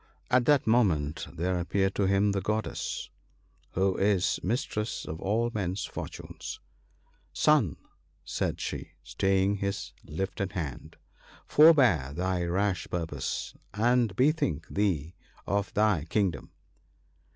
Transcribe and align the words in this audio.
At 0.31 0.45
that 0.45 0.65
moment 0.65 1.27
there 1.31 1.59
appeared 1.59 1.93
to 1.93 2.07
him 2.07 2.31
the 2.31 2.41
Goddess, 2.41 3.11
who 3.73 3.95
is 3.97 4.39
Mis 4.41 4.63
tress 4.63 5.05
of 5.05 5.21
all 5.21 5.51
men's 5.53 5.85
fortunes.' 5.85 6.59
Son/ 7.45 7.77
said 8.25 8.59
she, 8.59 8.93
staying 9.03 9.57
his 9.57 9.93
lifted 10.03 10.53
hand,' 10.53 10.95
forbear 11.45 12.13
thy 12.15 12.43
rash 12.45 12.87
purpose, 12.89 13.53
and 13.75 14.15
bethink 14.15 14.65
thee 14.71 15.13
of 15.45 15.71
thy 15.75 16.05
kingdom.' 16.05 16.49